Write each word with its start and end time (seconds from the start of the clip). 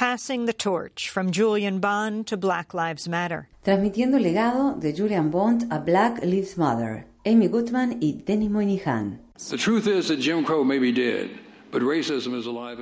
Passing 0.00 0.46
the 0.46 0.54
torch 0.54 1.10
from 1.10 1.30
Julian 1.30 1.78
Bond 1.78 2.26
to 2.28 2.38
Black 2.38 2.72
Lives 2.72 3.06
Matter. 3.06 3.48
Transmitiendo 3.62 4.16
el 4.16 4.22
legado 4.22 4.74
de 4.80 4.94
Julian 4.94 5.30
Bond 5.30 5.70
a 5.70 5.78
Black 5.78 6.24
Lives 6.24 6.56
Matter. 6.56 7.04
Amy 7.26 7.48
Goodman 7.48 7.98
y 8.00 8.22
Denis 8.24 8.48
Moynihan. 8.48 9.20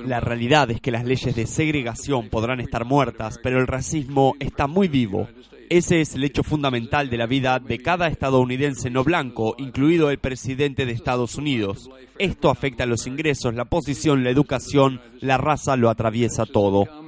La 0.05 0.19
realidad 0.21 0.71
es 0.71 0.79
que 0.79 0.91
las 0.91 1.03
leyes 1.03 1.35
de 1.35 1.45
segregación 1.45 2.29
podrán 2.29 2.61
estar 2.61 2.85
muertas, 2.85 3.37
pero 3.43 3.59
el 3.59 3.67
racismo 3.67 4.35
está 4.39 4.67
muy 4.67 4.87
vivo. 4.87 5.27
Ese 5.69 5.99
es 6.01 6.15
el 6.15 6.23
hecho 6.23 6.43
fundamental 6.43 7.09
de 7.09 7.17
la 7.17 7.27
vida 7.27 7.59
de 7.59 7.79
cada 7.79 8.07
estadounidense 8.07 8.89
no 8.89 9.03
blanco, 9.03 9.55
incluido 9.59 10.09
el 10.09 10.17
presidente 10.19 10.85
de 10.85 10.93
Estados 10.93 11.35
Unidos. 11.35 11.91
Esto 12.17 12.49
afecta 12.49 12.85
a 12.85 12.87
los 12.87 13.05
ingresos, 13.05 13.53
la 13.53 13.65
posición, 13.65 14.23
la 14.23 14.31
educación, 14.31 14.99
la 15.19 15.37
raza 15.37 15.75
lo 15.75 15.89
atraviesa 15.89 16.47
todo. 16.47 16.98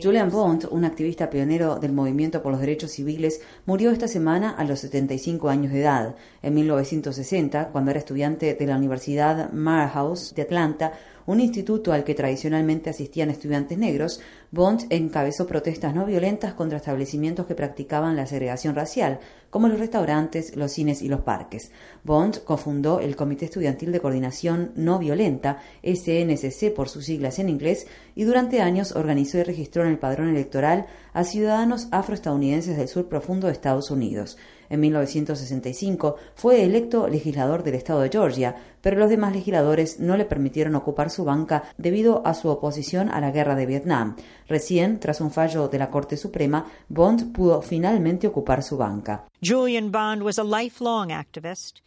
Julian 0.00 0.30
Bond, 0.30 0.68
un 0.70 0.84
activista 0.84 1.28
pionero 1.28 1.76
del 1.78 1.92
movimiento 1.92 2.40
por 2.40 2.52
los 2.52 2.60
derechos 2.60 2.92
civiles, 2.92 3.42
murió 3.66 3.90
esta 3.90 4.06
semana 4.06 4.52
a 4.52 4.64
los 4.64 4.78
75 4.80 5.48
años 5.48 5.72
de 5.72 5.80
edad. 5.80 6.16
En 6.40 6.54
1960, 6.54 7.70
cuando 7.70 7.90
era 7.90 7.98
estudiante 7.98 8.54
de 8.54 8.66
la 8.66 8.76
Universidad 8.76 9.52
Morehouse 9.52 10.34
de 10.34 10.42
Atlanta, 10.42 10.92
un 11.28 11.40
instituto 11.40 11.92
al 11.92 12.04
que 12.04 12.14
tradicionalmente 12.14 12.88
asistían 12.88 13.28
estudiantes 13.28 13.76
negros, 13.76 14.18
Bond 14.50 14.86
encabezó 14.88 15.46
protestas 15.46 15.94
no 15.94 16.06
violentas 16.06 16.54
contra 16.54 16.78
establecimientos 16.78 17.44
que 17.44 17.54
practicaban 17.54 18.16
la 18.16 18.26
segregación 18.26 18.74
racial, 18.74 19.20
como 19.50 19.68
los 19.68 19.78
restaurantes, 19.78 20.56
los 20.56 20.72
cines 20.72 21.02
y 21.02 21.08
los 21.08 21.20
parques. 21.20 21.70
Bond 22.02 22.44
cofundó 22.44 23.00
el 23.00 23.14
Comité 23.14 23.44
Estudiantil 23.44 23.92
de 23.92 24.00
Coordinación 24.00 24.72
No 24.74 24.98
Violenta, 24.98 25.58
SNCC 25.82 26.72
por 26.74 26.88
sus 26.88 27.04
siglas 27.04 27.38
en 27.38 27.50
inglés, 27.50 27.86
y 28.14 28.24
durante 28.24 28.62
años 28.62 28.92
organizó 28.92 29.36
y 29.36 29.42
registró 29.42 29.82
en 29.82 29.90
el 29.90 29.98
padrón 29.98 30.30
electoral 30.30 30.86
a 31.12 31.24
ciudadanos 31.24 31.88
afroestadounidenses 31.90 32.78
del 32.78 32.88
sur 32.88 33.06
profundo 33.06 33.48
de 33.48 33.52
Estados 33.52 33.90
Unidos. 33.90 34.38
En 34.70 34.80
1965 34.80 36.16
fue 36.34 36.64
electo 36.64 37.08
legislador 37.08 37.62
del 37.62 37.74
estado 37.74 38.00
de 38.00 38.10
Georgia, 38.10 38.56
pero 38.80 38.98
los 38.98 39.10
demás 39.10 39.32
legisladores 39.32 40.00
no 40.00 40.16
le 40.16 40.24
permitieron 40.24 40.74
ocupar 40.74 41.10
su 41.10 41.24
banca 41.24 41.64
debido 41.76 42.26
a 42.26 42.34
su 42.34 42.48
oposición 42.48 43.10
a 43.10 43.20
la 43.20 43.30
guerra 43.30 43.54
de 43.54 43.66
Vietnam. 43.66 44.16
Recién, 44.48 45.00
tras 45.00 45.20
un 45.20 45.30
fallo 45.30 45.68
de 45.68 45.78
la 45.78 45.90
Corte 45.90 46.16
Suprema, 46.16 46.66
Bond 46.88 47.32
pudo 47.32 47.62
finalmente 47.62 48.26
ocupar 48.26 48.62
su 48.62 48.76
banca. 48.76 49.24
Julian 49.42 49.90
Bond 49.90 50.22
was 50.22 50.38
a 50.38 50.44
lifelong 50.44 51.12
activist. 51.12 51.80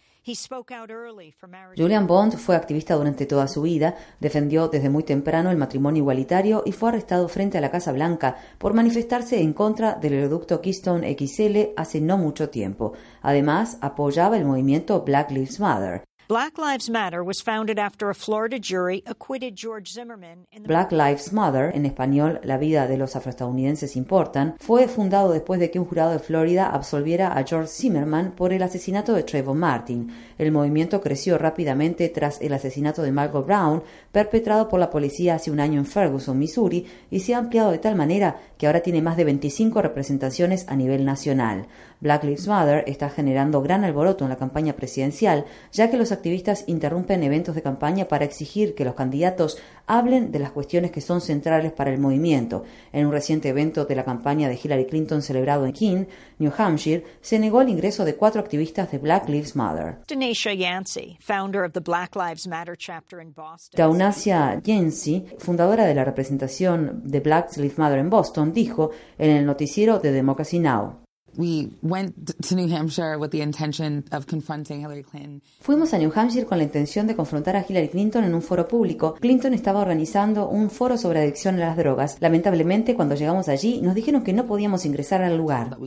Julian 1.75 2.05
Bond 2.05 2.37
fue 2.37 2.55
activista 2.55 2.93
durante 2.95 3.25
toda 3.25 3.47
su 3.47 3.63
vida, 3.63 3.95
defendió 4.19 4.67
desde 4.67 4.89
muy 4.89 5.03
temprano 5.03 5.49
el 5.49 5.57
matrimonio 5.57 6.01
igualitario 6.01 6.61
y 6.65 6.73
fue 6.73 6.89
arrestado 6.89 7.27
frente 7.27 7.57
a 7.57 7.61
la 7.61 7.71
Casa 7.71 7.91
Blanca 7.91 8.37
por 8.59 8.75
manifestarse 8.75 9.41
en 9.41 9.53
contra 9.53 9.95
del 9.95 10.13
oleoducto 10.13 10.61
Keystone 10.61 11.17
XL 11.17 11.73
hace 11.75 12.01
no 12.01 12.17
mucho 12.17 12.49
tiempo. 12.49 12.93
Además, 13.21 13.77
apoyaba 13.81 14.37
el 14.37 14.45
movimiento 14.45 15.01
Black 15.01 15.31
Lives 15.31 15.59
Matter. 15.59 16.03
Black 16.31 16.57
Lives 16.57 16.89
Matter 16.89 17.25
was 17.25 17.41
founded 17.41 17.77
after 17.77 18.09
a 18.09 18.15
Florida 18.15 18.57
jury 18.57 19.03
acquitted 19.05 19.53
George 19.53 19.91
Zimmerman 19.91 20.47
Black 20.61 20.93
Lives 20.93 21.33
Matter, 21.33 21.73
en 21.75 21.85
español 21.85 22.39
La 22.45 22.57
vida 22.57 22.87
de 22.87 22.95
los 22.95 23.17
afroestadounidenses 23.17 23.97
importan, 23.97 24.55
fue 24.57 24.87
fundado 24.87 25.33
después 25.33 25.59
de 25.59 25.69
que 25.69 25.77
un 25.77 25.83
jurado 25.83 26.11
de 26.11 26.19
Florida 26.19 26.69
absolviera 26.69 27.37
a 27.37 27.43
George 27.43 27.67
Zimmerman 27.67 28.31
por 28.31 28.53
el 28.53 28.63
asesinato 28.63 29.11
de 29.11 29.23
Trayvon 29.23 29.59
Martin. 29.59 30.09
El 30.37 30.53
movimiento 30.53 31.01
creció 31.01 31.37
rápidamente 31.37 32.07
tras 32.07 32.39
el 32.39 32.53
asesinato 32.53 33.01
de 33.01 33.11
Margot 33.11 33.45
Brown, 33.45 33.83
perpetrado 34.13 34.69
por 34.69 34.79
la 34.79 34.89
policía 34.89 35.35
hace 35.35 35.51
un 35.51 35.59
año 35.59 35.79
en 35.79 35.85
Ferguson, 35.85 36.39
Missouri, 36.39 36.87
y 37.09 37.19
se 37.19 37.35
ha 37.35 37.39
ampliado 37.39 37.71
de 37.71 37.79
tal 37.79 37.97
manera 37.97 38.39
que 38.57 38.67
ahora 38.67 38.79
tiene 38.79 39.01
más 39.01 39.17
de 39.17 39.25
25 39.25 39.81
representaciones 39.81 40.65
a 40.69 40.77
nivel 40.77 41.03
nacional. 41.03 41.67
Black 41.99 42.23
Lives 42.23 42.47
Matter 42.47 42.83
está 42.87 43.09
generando 43.09 43.61
gran 43.61 43.83
alboroto 43.83 44.23
en 44.23 44.29
la 44.29 44.37
campaña 44.37 44.73
presidencial, 44.73 45.45
ya 45.71 45.91
que 45.91 45.97
los 45.97 46.11
activistas 46.21 46.65
interrumpen 46.67 47.23
eventos 47.23 47.55
de 47.55 47.63
campaña 47.63 48.07
para 48.07 48.25
exigir 48.25 48.75
que 48.75 48.85
los 48.85 48.93
candidatos 48.93 49.57
hablen 49.87 50.31
de 50.31 50.37
las 50.37 50.51
cuestiones 50.51 50.91
que 50.91 51.01
son 51.01 51.19
centrales 51.19 51.71
para 51.71 51.91
el 51.91 51.99
movimiento. 51.99 52.63
En 52.93 53.07
un 53.07 53.11
reciente 53.11 53.49
evento 53.49 53.85
de 53.85 53.95
la 53.95 54.05
campaña 54.05 54.47
de 54.47 54.59
Hillary 54.61 54.85
Clinton 54.85 55.23
celebrado 55.23 55.65
en 55.65 55.73
Keene, 55.73 56.07
New 56.37 56.51
Hampshire, 56.55 57.03
se 57.21 57.39
negó 57.39 57.61
el 57.61 57.69
ingreso 57.69 58.05
de 58.05 58.15
cuatro 58.15 58.39
activistas 58.39 58.91
de 58.91 58.99
Black 58.99 59.27
Lives 59.27 59.55
Matter. 59.55 59.97
Daunasia 63.75 64.61
Yancey, 64.63 65.25
fundadora 65.39 65.85
de 65.85 65.95
la 65.95 66.05
representación 66.05 67.01
de 67.03 67.19
Black 67.19 67.57
Lives 67.57 67.79
Matter 67.79 67.97
en 67.97 68.11
Boston, 68.11 68.53
dijo 68.53 68.91
en 69.17 69.31
el 69.31 69.45
noticiero 69.45 69.97
de 69.97 70.11
Democracy 70.11 70.59
Now! 70.59 71.00
Fuimos 75.61 75.93
a 75.93 75.97
New 75.97 76.11
Hampshire 76.13 76.45
con 76.45 76.57
la 76.57 76.65
intención 76.65 77.07
de 77.07 77.15
confrontar 77.15 77.55
a 77.55 77.65
Hillary 77.67 77.89
Clinton 77.89 78.23
en 78.25 78.35
un 78.35 78.41
foro 78.41 78.67
público. 78.67 79.15
Clinton 79.15 79.53
estaba 79.53 79.79
organizando 79.79 80.49
un 80.49 80.69
foro 80.69 80.97
sobre 80.97 81.19
adicción 81.19 81.55
a 81.55 81.67
las 81.67 81.77
drogas. 81.77 82.17
Lamentablemente, 82.19 82.95
cuando 82.95 83.15
llegamos 83.15 83.47
allí, 83.47 83.81
nos 83.81 83.95
dijeron 83.95 84.23
que 84.23 84.33
no 84.33 84.45
podíamos 84.45 84.85
ingresar 84.85 85.21
al 85.21 85.37
lugar. 85.37 85.77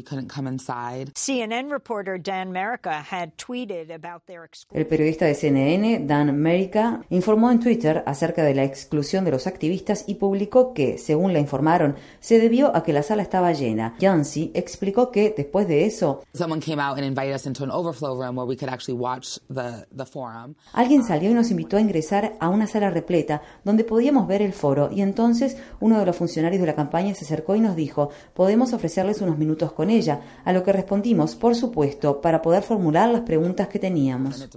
El 4.73 4.87
periodista 4.87 5.27
de 5.27 5.35
CNN, 5.35 6.07
Dan 6.07 6.31
America, 6.31 7.03
informó 7.11 7.51
en 7.51 7.61
Twitter 7.61 8.03
acerca 8.07 8.45
de 8.45 8.55
la 8.55 8.65
exclusión 8.65 9.25
de 9.25 9.31
los 9.31 9.47
activistas 9.47 10.05
y 10.07 10.15
publicó 10.15 10.73
que, 10.73 10.99
según 10.99 11.33
le 11.33 11.41
informaron, 11.41 11.97
se 12.21 12.39
debió 12.39 12.75
a 12.75 12.83
que 12.83 12.93
la 12.93 13.03
sala 13.03 13.23
estaba 13.23 13.53
llena. 13.53 13.95
Yancey 13.99 14.51
explicó 14.55 15.11
que 15.11 15.34
después 15.37 15.69
de 15.69 15.87
eso, 15.87 16.23
alguien 20.73 21.05
salió 21.05 21.31
y 21.31 21.35
nos 21.35 21.51
invitó 21.51 21.77
a 21.77 21.81
ingresar 21.81 22.37
a 22.41 22.49
una 22.49 22.67
sala 22.67 22.91
repleta 22.91 23.43
donde 23.65 23.85
podíamos 23.85 24.27
ver 24.27 24.43
el 24.43 24.53
foro. 24.53 24.91
Y 24.93 25.03
entonces 25.03 25.57
uno 25.81 25.99
de 25.99 26.07
los 26.07 26.17
funcionarios 26.17 26.61
de 26.61 26.67
la 26.67 26.75
campaña 26.75 27.15
se 27.15 27.25
acercó 27.25 27.57
y 27.57 27.61
nos 27.61 27.77
dijo, 27.77 28.11
podemos 28.35 28.73
ofrecerles 28.73 29.21
unos 29.21 29.39
minutos 29.39 29.73
con 29.73 29.91
ella, 29.91 30.21
a 30.45 30.53
lo 30.53 30.63
que 30.63 30.73
respondimos, 30.73 31.35
por 31.35 31.55
supuesto, 31.55 32.21
para 32.21 32.43
poder 32.43 32.63
formular 32.63 33.11
las 33.11 33.23
preguntas 33.23 33.69
que 33.69 33.79
teníamos. 33.79 34.49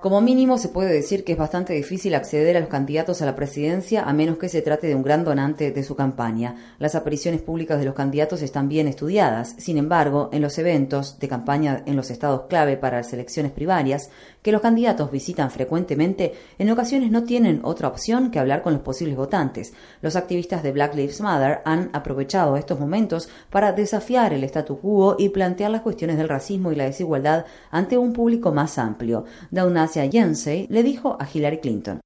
Como 0.00 0.22
mínimo 0.22 0.56
se 0.56 0.70
puede 0.70 0.90
decir 0.90 1.24
que 1.24 1.32
es 1.32 1.38
bastante 1.38 1.74
difícil 1.74 2.14
acceder 2.14 2.56
a 2.56 2.60
los 2.60 2.70
candidatos 2.70 3.20
a 3.20 3.26
la 3.26 3.36
presidencia 3.36 4.02
a 4.04 4.14
menos 4.14 4.38
que 4.38 4.48
se 4.48 4.62
trate 4.62 4.86
de 4.86 4.94
un 4.94 5.02
gran 5.02 5.22
donante 5.22 5.72
de 5.72 5.82
su 5.82 5.94
campaña. 5.94 6.56
Las 6.78 6.94
apariciones 6.94 7.42
públicas 7.42 7.78
de 7.78 7.84
los 7.84 7.94
candidatos 7.94 8.40
están 8.40 8.70
bien 8.70 8.88
estudiadas. 8.88 9.56
Sin 9.58 9.76
embargo, 9.76 10.30
en 10.32 10.40
los 10.40 10.56
eventos 10.56 11.18
de 11.18 11.28
campaña 11.28 11.82
en 11.84 11.96
los 11.96 12.10
estados 12.10 12.46
clave 12.48 12.78
para 12.78 12.96
las 12.96 13.12
elecciones 13.12 13.52
primarias, 13.52 14.08
que 14.40 14.50
los 14.50 14.62
candidatos 14.62 15.10
visitan 15.10 15.50
frecuentemente, 15.50 16.32
en 16.58 16.70
ocasiones 16.70 17.10
no 17.10 17.24
tienen 17.24 17.60
otra 17.62 17.88
opción 17.88 18.30
que 18.30 18.38
hablar 18.38 18.62
con 18.62 18.72
los 18.72 18.82
posibles 18.82 19.16
votantes. 19.16 19.74
Los 20.00 20.16
activistas 20.16 20.62
de 20.62 20.72
Black 20.72 20.94
Lives 20.94 21.20
Matter 21.20 21.60
han 21.66 21.90
aprovechado 21.92 22.56
estos 22.56 22.80
momentos 22.80 23.28
para 23.50 23.72
desafiar 23.72 24.32
el 24.32 24.44
statu 24.44 24.80
quo 24.80 25.16
y 25.18 25.28
plantear 25.28 25.70
las 25.70 25.82
cuestiones 25.82 26.16
del 26.16 26.30
racismo 26.30 26.72
y 26.72 26.76
la 26.76 26.85
desigualdad 26.86 27.46
ante 27.70 27.98
un 27.98 28.12
público 28.12 28.52
más 28.52 28.78
amplio. 28.78 29.24
Daunasia 29.50 30.04
Yancey 30.06 30.66
le 30.70 30.82
dijo 30.82 31.16
a 31.20 31.28
Hillary 31.32 31.60
Clinton. 31.60 32.00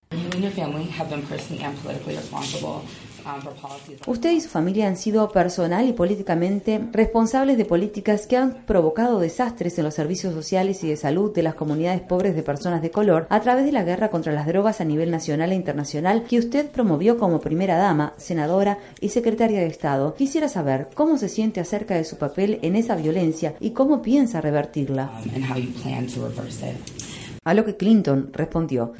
Usted 4.07 4.31
y 4.31 4.41
su 4.41 4.49
familia 4.49 4.89
han 4.89 4.97
sido 4.97 5.31
personal 5.31 5.89
y 5.89 5.93
políticamente 5.93 6.81
responsables 6.93 7.57
de 7.57 7.65
políticas 7.65 8.27
que 8.27 8.37
han 8.37 8.65
provocado 8.67 9.19
desastres 9.19 9.79
en 9.79 9.85
los 9.85 9.95
servicios 9.95 10.35
sociales 10.35 10.83
y 10.85 10.89
de 10.89 10.97
salud 10.97 11.33
de 11.33 11.43
las 11.43 11.55
comunidades 11.55 12.01
pobres 12.01 12.35
de 12.35 12.43
personas 12.43 12.83
de 12.83 12.91
color 12.91 13.27
a 13.31 13.41
través 13.41 13.65
de 13.65 13.73
la 13.73 13.85
guerra 13.85 14.11
contra 14.11 14.33
las 14.33 14.47
drogas 14.47 14.81
a 14.81 14.85
nivel 14.85 15.11
nacional 15.11 15.53
e 15.53 15.55
internacional 15.55 16.25
que 16.29 16.39
usted 16.39 16.71
promovió 16.71 17.19
como 17.19 17.41
primera 17.41 17.77
dama, 17.77 18.15
senadora 18.17 18.79
y 19.01 19.11
secretaria 19.11 19.61
de 19.61 19.67
Estado. 19.67 20.15
Quisiera 20.15 20.49
saber 20.49 20.89
cómo 20.95 21.19
se 21.19 21.29
siente 21.29 21.61
acerca 21.61 21.95
de 21.95 22.05
su 22.05 22.17
papel 22.17 22.59
en 22.63 22.77
esa 22.77 22.97
violencia 22.97 23.55
y 23.61 23.71
cómo 23.71 24.03
piensa 24.03 24.41
revertirla. 24.41 25.11
A 27.43 27.55
lo 27.55 27.65
que 27.65 27.75
Clinton 27.75 28.29
respondió, 28.35 28.93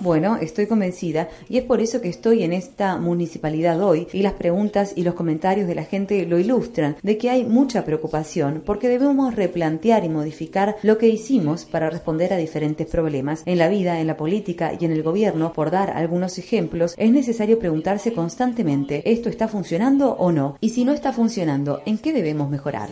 bueno, 0.00 0.38
estoy 0.38 0.66
convencida 0.66 1.28
y 1.50 1.58
es 1.58 1.64
por 1.64 1.82
eso 1.82 2.00
que 2.00 2.08
estoy 2.08 2.42
en 2.42 2.54
esta 2.54 2.96
municipalidad 2.96 3.82
hoy 3.82 4.08
y 4.14 4.22
las 4.22 4.32
preguntas 4.32 4.94
y 4.96 5.02
los 5.02 5.12
comentarios 5.12 5.68
de 5.68 5.74
la 5.74 5.84
gente 5.84 6.24
lo 6.24 6.38
ilustran, 6.38 6.96
de 7.02 7.18
que 7.18 7.28
hay 7.28 7.44
mucha 7.44 7.84
preocupación 7.84 8.62
porque 8.64 8.88
debemos 8.88 9.34
replantear 9.34 10.06
y 10.06 10.08
modificar 10.08 10.76
lo 10.82 10.96
que 10.96 11.08
hicimos 11.08 11.66
para 11.66 11.90
responder 11.90 12.32
a 12.32 12.38
diferentes 12.38 12.86
problemas 12.86 13.42
en 13.44 13.58
la 13.58 13.68
vida, 13.68 14.00
en 14.00 14.06
la 14.06 14.16
política 14.16 14.72
y 14.80 14.86
en 14.86 14.92
el 14.92 15.02
gobierno. 15.02 15.52
Por 15.52 15.70
dar 15.70 15.90
algunos 15.90 16.38
ejemplos, 16.38 16.94
es 16.96 17.12
necesario 17.12 17.58
preguntarse 17.58 18.14
constantemente, 18.14 19.02
¿esto 19.04 19.28
está 19.28 19.48
funcionando 19.48 20.12
o 20.12 20.32
no? 20.32 20.56
Y 20.62 20.70
si 20.70 20.86
no 20.86 20.92
está 20.92 21.12
funcionando, 21.12 21.82
¿en 21.84 21.98
qué 21.98 22.14
debemos 22.14 22.48
mejorar? 22.48 22.88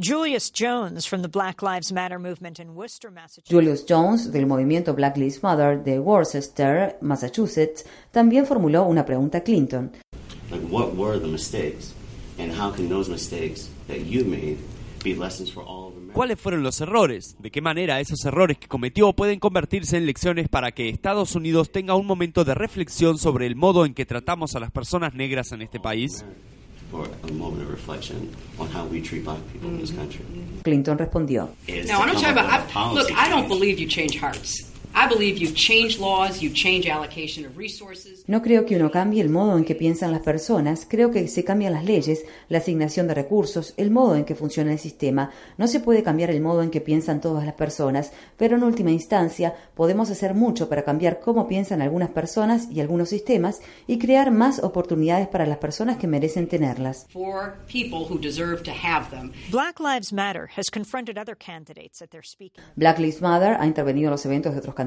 Julius 0.00 0.50
Jones 0.50 1.06
from 1.06 1.22
the 1.22 1.28
Black 1.28 1.62
Lives 1.62 1.92
Matter 1.92 2.18
movement 2.18 2.58
in 2.58 2.74
Worcester, 2.74 3.10
Massachusetts. 3.10 3.50
Julius 3.50 3.84
Jones 3.84 4.32
del 4.32 4.46
movimiento 4.46 4.94
Black 4.94 5.16
Lives 5.16 5.42
Matter 5.42 5.82
de 5.82 5.98
Worcester, 5.98 6.96
Massachusetts, 7.00 7.84
también 8.12 8.46
formuló 8.46 8.84
una 8.84 9.04
pregunta 9.04 9.38
a 9.38 9.40
Clinton. 9.42 9.92
Like, 10.50 10.66
what 10.70 10.94
were 10.94 11.18
the 11.18 11.26
mistakes, 11.26 11.94
and 12.38 12.52
how 12.52 12.70
can 12.70 12.88
those 12.88 13.10
mistakes 13.10 13.70
that 13.88 14.04
you 14.06 14.24
made 14.24 14.58
be 15.02 15.14
lessons 15.14 15.50
for 15.50 15.62
all 15.62 15.88
of 15.88 15.96
America? 15.96 16.14
¿Cuáles 16.14 16.38
fueron 16.40 16.62
los 16.62 16.80
errores? 16.80 17.36
¿De 17.38 17.50
qué 17.50 17.60
manera 17.60 18.00
esos 18.00 18.24
errores 18.24 18.58
que 18.58 18.68
cometió 18.68 19.12
pueden 19.12 19.40
convertirse 19.40 19.96
en 19.96 20.06
lecciones 20.06 20.48
para 20.48 20.72
que 20.72 20.88
Estados 20.88 21.34
Unidos 21.34 21.72
tenga 21.72 21.94
un 21.94 22.06
momento 22.06 22.44
de 22.44 22.54
reflexión 22.54 23.18
sobre 23.18 23.46
el 23.46 23.56
modo 23.56 23.84
en 23.84 23.94
que 23.94 24.06
tratamos 24.06 24.54
a 24.54 24.60
las 24.60 24.70
personas 24.70 25.14
negras 25.14 25.52
en 25.52 25.62
este 25.62 25.80
país? 25.80 26.24
For 26.90 27.08
a 27.24 27.32
moment 27.32 27.62
of 27.62 27.70
reflection 27.70 28.34
on 28.58 28.68
how 28.68 28.84
we 28.86 29.02
treat 29.02 29.24
black 29.24 29.40
people 29.52 29.68
in 29.68 29.80
this 29.80 29.90
mm-hmm. 29.90 30.00
country. 30.00 30.24
Clinton 30.62 30.96
respondió. 30.96 31.48
Is 31.66 31.88
No, 31.88 32.00
I'm 32.00 32.06
not 32.06 32.14
come 32.14 32.22
talking 32.22 32.38
up 32.38 32.44
about. 32.46 32.60
I, 32.60 32.66
policy 32.70 33.12
look, 33.12 33.18
I 33.18 33.28
don't 33.28 33.48
believe 33.48 33.80
you 33.80 33.88
change 33.88 34.16
hearts. 34.16 34.73
I 34.96 35.08
believe 35.08 35.38
you 35.38 35.52
change 35.52 35.98
laws, 35.98 36.40
you 36.40 36.50
change 36.52 36.88
allocation 36.88 37.44
of 37.44 37.56
resources. 37.58 38.22
No 38.28 38.42
creo 38.42 38.64
que 38.64 38.76
uno 38.76 38.92
cambie 38.92 39.20
el 39.20 39.28
modo 39.28 39.58
en 39.58 39.64
que 39.64 39.74
piensan 39.74 40.12
las 40.12 40.20
personas, 40.20 40.86
creo 40.88 41.10
que 41.10 41.26
se 41.26 41.42
cambian 41.42 41.72
las 41.72 41.84
leyes, 41.84 42.24
la 42.48 42.58
asignación 42.58 43.08
de 43.08 43.14
recursos, 43.14 43.74
el 43.76 43.90
modo 43.90 44.14
en 44.14 44.24
que 44.24 44.36
funciona 44.36 44.72
el 44.72 44.78
sistema. 44.78 45.32
No 45.58 45.66
se 45.66 45.80
puede 45.80 46.04
cambiar 46.04 46.30
el 46.30 46.40
modo 46.40 46.62
en 46.62 46.70
que 46.70 46.80
piensan 46.80 47.20
todas 47.20 47.44
las 47.44 47.54
personas, 47.54 48.12
pero 48.36 48.56
en 48.56 48.62
última 48.62 48.92
instancia 48.92 49.54
podemos 49.74 50.10
hacer 50.10 50.32
mucho 50.32 50.68
para 50.68 50.84
cambiar 50.84 51.18
cómo 51.18 51.48
piensan 51.48 51.82
algunas 51.82 52.10
personas 52.10 52.68
y 52.70 52.80
algunos 52.80 53.08
sistemas 53.08 53.60
y 53.88 53.98
crear 53.98 54.30
más 54.30 54.62
oportunidades 54.62 55.26
para 55.26 55.44
las 55.44 55.58
personas 55.58 55.96
que 55.96 56.06
merecen 56.06 56.46
tenerlas. 56.46 57.06
For 57.10 57.56
people 57.66 58.06
who 58.08 58.18
deserve 58.18 58.62
to 58.62 58.70
have 58.70 59.10
them. 59.10 59.32
Black 59.50 59.80
Lives 59.80 60.12
Matter 60.12 60.48
has 60.56 60.70
confronted 60.72 61.18
other 61.18 61.36
candidates 61.36 62.00
at 62.00 62.10
their 62.10 62.24
speaking. 62.24 62.62
Black 62.76 63.00
Lives 63.00 63.20
Matter 63.20 63.56
ha 63.58 63.66
intervenido 63.66 64.06
en 64.06 64.12
los 64.12 64.24
eventos 64.24 64.52
de 64.52 64.60
otros 64.60 64.74
candidatos, 64.74 64.83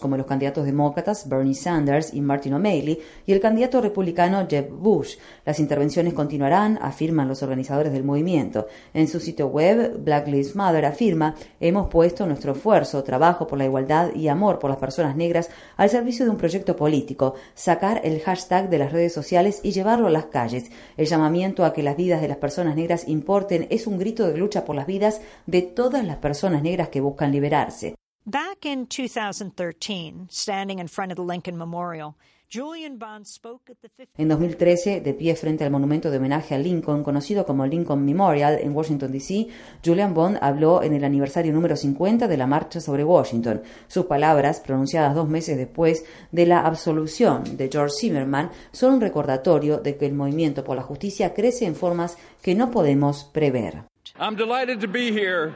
como 0.00 0.16
los 0.16 0.26
candidatos 0.26 0.64
demócratas 0.64 1.28
Bernie 1.28 1.54
Sanders 1.54 2.14
y 2.14 2.20
Martin 2.20 2.54
O'Malley, 2.54 2.98
y 3.26 3.32
el 3.32 3.40
candidato 3.40 3.80
republicano 3.80 4.46
Jeb 4.48 4.70
Bush. 4.70 5.16
Las 5.44 5.60
intervenciones 5.60 6.14
continuarán, 6.14 6.78
afirman 6.80 7.28
los 7.28 7.42
organizadores 7.42 7.92
del 7.92 8.04
movimiento. 8.04 8.66
En 8.94 9.08
su 9.08 9.20
sitio 9.20 9.48
web, 9.48 9.98
Black 10.02 10.26
Lives 10.28 10.54
Matter 10.54 10.84
afirma, 10.84 11.34
hemos 11.60 11.88
puesto 11.88 12.26
nuestro 12.26 12.52
esfuerzo, 12.52 13.02
trabajo 13.02 13.46
por 13.46 13.58
la 13.58 13.64
igualdad 13.64 14.14
y 14.14 14.28
amor 14.28 14.58
por 14.58 14.70
las 14.70 14.78
personas 14.78 15.16
negras 15.16 15.50
al 15.76 15.90
servicio 15.90 16.24
de 16.24 16.30
un 16.30 16.36
proyecto 16.36 16.76
político, 16.76 17.34
sacar 17.54 18.00
el 18.04 18.20
hashtag 18.20 18.68
de 18.68 18.78
las 18.78 18.92
redes 18.92 19.12
sociales 19.12 19.60
y 19.62 19.72
llevarlo 19.72 20.06
a 20.06 20.10
las 20.10 20.26
calles. 20.26 20.70
El 20.96 21.06
llamamiento 21.06 21.64
a 21.64 21.72
que 21.72 21.82
las 21.82 21.96
vidas 21.96 22.20
de 22.20 22.28
las 22.28 22.36
personas 22.38 22.76
negras 22.76 23.08
importen 23.08 23.66
es 23.70 23.86
un 23.86 23.98
grito 23.98 24.26
de 24.26 24.36
lucha 24.36 24.64
por 24.64 24.76
las 24.76 24.86
vidas 24.86 25.20
de 25.46 25.62
todas 25.62 26.04
las 26.04 26.16
personas 26.16 26.62
negras 26.62 26.88
que 26.88 27.00
buscan 27.00 27.32
liberarse. 27.32 27.94
Back 28.24 28.66
in 28.66 28.86
2013, 28.86 30.28
standing 30.30 30.78
in 30.78 30.86
front 30.86 31.10
of 31.10 31.16
the 31.16 31.24
Lincoln 31.24 31.58
Memorial, 31.58 32.14
Julian 32.48 32.96
Bond 32.96 33.26
spoke 33.26 33.68
at 33.68 33.78
the 33.80 33.88
50th 33.88 34.10
En 34.16 34.28
2013, 34.28 35.00
de 35.00 35.12
pie 35.12 35.34
frente 35.34 35.64
al 35.64 35.72
monumento 35.72 36.08
de 36.08 36.18
homenaje 36.18 36.54
a 36.54 36.58
Lincoln, 36.58 37.02
conocido 37.02 37.44
como 37.44 37.66
Lincoln 37.66 38.04
Memorial 38.04 38.60
en 38.60 38.76
Washington, 38.76 39.10
D.C., 39.10 39.48
Julian 39.84 40.14
Bond 40.14 40.38
habló 40.40 40.84
en 40.84 40.94
el 40.94 41.02
aniversario 41.02 41.52
número 41.52 41.74
50 41.74 42.28
de 42.28 42.36
la 42.36 42.46
Marcha 42.46 42.80
sobre 42.80 43.02
Washington. 43.02 43.62
Sus 43.88 44.06
palabras, 44.06 44.60
pronunciadas 44.60 45.16
dos 45.16 45.28
meses 45.28 45.56
después 45.56 46.04
de 46.30 46.46
la 46.46 46.60
absolución 46.60 47.56
de 47.56 47.68
George 47.72 47.96
Zimmerman, 47.98 48.52
son 48.70 48.94
un 48.94 49.00
recordatorio 49.00 49.78
de 49.78 49.96
que 49.96 50.06
el 50.06 50.14
movimiento 50.14 50.62
por 50.62 50.76
la 50.76 50.82
justicia 50.82 51.34
crece 51.34 51.66
en 51.66 51.74
formas 51.74 52.16
que 52.40 52.54
no 52.54 52.70
podemos 52.70 53.24
prever. 53.24 53.82
I'm 54.20 54.36
delighted 54.36 54.78
to 54.78 54.86
be 54.86 55.10
here, 55.10 55.52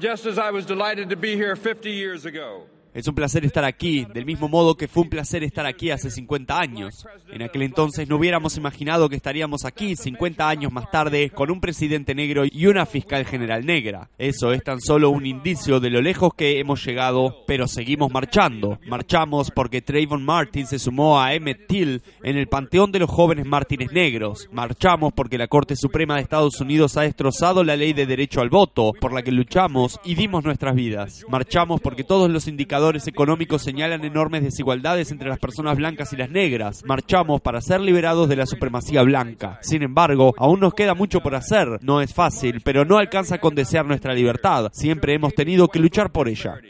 just 0.00 0.26
as 0.26 0.38
I 0.38 0.50
was 0.50 0.66
delighted 0.66 1.10
to 1.10 1.16
be 1.16 1.36
here 1.36 1.56
50 1.56 1.90
years 1.90 2.26
ago. 2.26 2.64
Es 2.94 3.08
un 3.08 3.16
placer 3.16 3.44
estar 3.44 3.64
aquí, 3.64 4.06
del 4.14 4.24
mismo 4.24 4.48
modo 4.48 4.76
que 4.76 4.86
fue 4.86 5.02
un 5.02 5.08
placer 5.08 5.42
estar 5.42 5.66
aquí 5.66 5.90
hace 5.90 6.12
50 6.12 6.56
años. 6.56 7.04
En 7.28 7.42
aquel 7.42 7.62
entonces 7.62 8.08
no 8.08 8.14
hubiéramos 8.14 8.56
imaginado 8.56 9.08
que 9.08 9.16
estaríamos 9.16 9.64
aquí 9.64 9.96
50 9.96 10.48
años 10.48 10.70
más 10.70 10.88
tarde 10.92 11.30
con 11.30 11.50
un 11.50 11.60
presidente 11.60 12.14
negro 12.14 12.44
y 12.48 12.66
una 12.66 12.86
fiscal 12.86 13.24
general 13.24 13.66
negra. 13.66 14.10
Eso 14.16 14.52
es 14.52 14.62
tan 14.62 14.80
solo 14.80 15.10
un 15.10 15.26
indicio 15.26 15.80
de 15.80 15.90
lo 15.90 16.00
lejos 16.00 16.34
que 16.34 16.60
hemos 16.60 16.86
llegado, 16.86 17.42
pero 17.48 17.66
seguimos 17.66 18.12
marchando. 18.12 18.78
Marchamos 18.86 19.50
porque 19.50 19.82
Trayvon 19.82 20.24
Martin 20.24 20.68
se 20.68 20.78
sumó 20.78 21.20
a 21.20 21.34
Emmett 21.34 21.66
Till 21.66 22.00
en 22.22 22.36
el 22.36 22.46
panteón 22.46 22.92
de 22.92 23.00
los 23.00 23.10
jóvenes 23.10 23.44
mártires 23.44 23.90
negros. 23.90 24.48
Marchamos 24.52 25.12
porque 25.12 25.36
la 25.36 25.48
Corte 25.48 25.74
Suprema 25.74 26.14
de 26.14 26.22
Estados 26.22 26.60
Unidos 26.60 26.96
ha 26.96 27.02
destrozado 27.02 27.64
la 27.64 27.74
ley 27.74 27.92
de 27.92 28.06
derecho 28.06 28.40
al 28.40 28.50
voto, 28.50 28.92
por 29.00 29.12
la 29.12 29.22
que 29.22 29.32
luchamos 29.32 29.98
y 30.04 30.14
dimos 30.14 30.44
nuestras 30.44 30.76
vidas. 30.76 31.24
Marchamos 31.28 31.80
porque 31.80 32.04
todos 32.04 32.30
los 32.30 32.46
indicadores 32.46 32.83
económicos 32.92 33.62
señalan 33.62 34.04
enormes 34.04 34.42
desigualdades 34.42 35.10
entre 35.10 35.28
las 35.28 35.38
personas 35.38 35.76
blancas 35.76 36.12
y 36.12 36.16
las 36.16 36.28
negras. 36.28 36.82
Marchamos 36.84 37.40
para 37.40 37.62
ser 37.62 37.80
liberados 37.80 38.28
de 38.28 38.36
la 38.36 38.44
supremacía 38.44 39.02
blanca. 39.02 39.58
Sin 39.62 39.82
embargo, 39.82 40.34
aún 40.36 40.60
nos 40.60 40.74
queda 40.74 40.94
mucho 40.94 41.20
por 41.20 41.34
hacer. 41.34 41.78
No 41.80 42.02
es 42.02 42.12
fácil, 42.12 42.60
pero 42.62 42.84
no 42.84 42.98
alcanza 42.98 43.38
con 43.38 43.54
desear 43.54 43.86
nuestra 43.86 44.12
libertad. 44.12 44.70
Siempre 44.72 45.14
hemos 45.14 45.34
tenido 45.34 45.68
que 45.68 45.78
luchar 45.78 46.12
por 46.12 46.28
ella. 46.28 46.60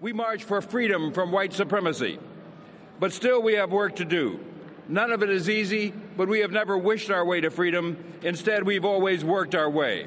We 0.00 0.12
march 0.12 0.44
for 0.44 0.62
freedom 0.62 1.12
from 1.12 1.32
white 1.32 1.54
supremacy, 1.54 2.18
but 2.98 3.12
still 3.12 3.42
we 3.42 3.56
have 3.56 3.70
work 3.72 3.96
to 3.96 4.04
do. 4.04 4.38
None 4.88 5.12
of 5.12 5.22
it 5.22 5.30
is 5.30 5.48
easy, 5.48 5.92
but 6.16 6.28
we 6.28 6.40
have 6.40 6.52
never 6.52 6.76
wished 6.76 7.10
our 7.10 7.24
way 7.24 7.40
to 7.40 7.50
freedom. 7.50 7.96
Instead, 8.22 8.64
we've 8.64 8.84
always 8.84 9.24
worked 9.24 9.54
our 9.54 9.70
way. 9.70 10.06